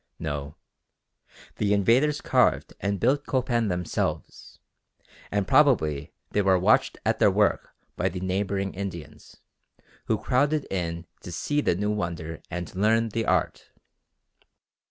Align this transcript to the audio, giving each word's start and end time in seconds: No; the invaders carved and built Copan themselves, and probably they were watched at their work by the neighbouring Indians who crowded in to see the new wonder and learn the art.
No; 0.17 0.55
the 1.57 1.73
invaders 1.75 2.21
carved 2.21 2.73
and 2.79 2.99
built 2.99 3.27
Copan 3.27 3.67
themselves, 3.67 4.57
and 5.29 5.47
probably 5.47 6.11
they 6.31 6.41
were 6.41 6.57
watched 6.57 6.97
at 7.05 7.19
their 7.19 7.29
work 7.29 7.69
by 7.97 8.09
the 8.09 8.19
neighbouring 8.19 8.73
Indians 8.73 9.37
who 10.05 10.17
crowded 10.17 10.65
in 10.71 11.05
to 11.21 11.31
see 11.31 11.61
the 11.61 11.75
new 11.75 11.91
wonder 11.91 12.41
and 12.49 12.73
learn 12.73 13.09
the 13.09 13.27
art. 13.27 13.69